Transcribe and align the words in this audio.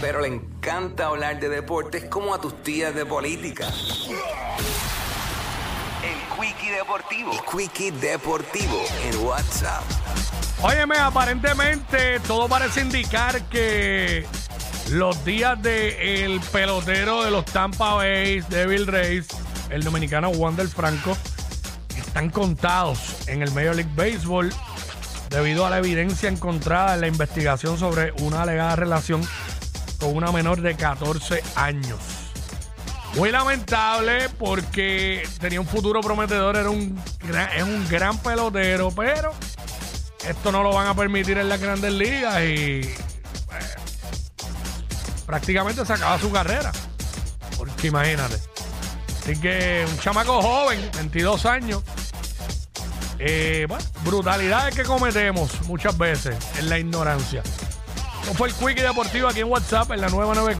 pero 0.00 0.20
le 0.20 0.28
encanta 0.28 1.06
hablar 1.06 1.38
de 1.40 1.48
deportes 1.48 2.04
como 2.04 2.34
a 2.34 2.40
tus 2.40 2.62
tías 2.62 2.94
de 2.94 3.04
política. 3.04 3.66
El 6.02 6.38
Quickie 6.40 6.70
Deportivo. 6.70 7.32
El 7.32 7.40
Quickie 7.44 7.90
Deportivo 7.92 8.82
en 9.04 9.18
WhatsApp. 9.26 9.82
Óyeme, 10.62 10.96
aparentemente 10.96 12.20
todo 12.20 12.48
parece 12.48 12.80
indicar 12.80 13.42
que 13.44 14.26
los 14.90 15.24
días 15.24 15.60
de 15.62 16.24
el 16.24 16.40
pelotero 16.40 17.24
de 17.24 17.30
los 17.30 17.44
Tampa 17.44 17.94
Bay, 17.94 18.40
Devil 18.48 18.86
Rays, 18.86 19.28
el 19.70 19.82
dominicano 19.82 20.30
Wander 20.30 20.68
Franco, 20.68 21.16
están 21.96 22.30
contados 22.30 23.28
en 23.28 23.42
el 23.42 23.50
Major 23.52 23.76
League 23.76 23.92
Baseball 23.94 24.52
debido 25.30 25.64
a 25.64 25.70
la 25.70 25.78
evidencia 25.78 26.28
encontrada 26.28 26.94
en 26.94 27.02
la 27.02 27.06
investigación 27.06 27.78
sobre 27.78 28.12
una 28.20 28.42
alegada 28.42 28.76
relación 28.76 29.22
con 30.00 30.16
una 30.16 30.32
menor 30.32 30.60
de 30.62 30.74
14 30.74 31.42
años. 31.56 31.98
Muy 33.16 33.30
lamentable 33.30 34.28
porque 34.38 35.28
tenía 35.40 35.60
un 35.60 35.66
futuro 35.66 36.00
prometedor, 36.00 36.56
era 36.56 36.70
un 36.70 37.00
gran- 37.26 37.50
es 37.56 37.62
un 37.64 37.86
gran 37.88 38.16
pelotero, 38.18 38.90
pero 38.92 39.32
esto 40.28 40.52
no 40.52 40.62
lo 40.62 40.72
van 40.72 40.86
a 40.86 40.94
permitir 40.94 41.38
en 41.38 41.48
las 41.48 41.60
grandes 41.60 41.92
ligas 41.92 42.40
y 42.42 42.80
eh, 42.82 42.94
prácticamente 45.26 45.84
se 45.84 45.92
acaba 45.92 46.18
su 46.18 46.30
carrera. 46.30 46.72
Porque 47.56 47.88
imagínate. 47.88 48.36
Así 49.22 49.36
que 49.40 49.84
un 49.88 49.98
chamaco 49.98 50.40
joven, 50.40 50.80
22 50.96 51.46
años. 51.46 51.82
eh, 53.18 53.66
bueno, 53.68 53.84
brutalidades 54.04 54.74
que 54.74 54.82
cometemos 54.82 55.60
muchas 55.66 55.96
veces 55.98 56.36
en 56.58 56.70
la 56.70 56.78
ignorancia. 56.78 57.42
Fue 58.36 58.48
el 58.48 58.54
Quickie 58.54 58.82
Deportivo 58.82 59.28
aquí 59.28 59.40
en 59.40 59.50
WhatsApp 59.50 59.90
en 59.92 60.00
la 60.00 60.08
nueva 60.08 60.34